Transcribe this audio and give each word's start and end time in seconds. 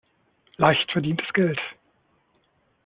Leicht 0.57 0.91
verdientes 0.91 1.31
Geld. 1.31 1.59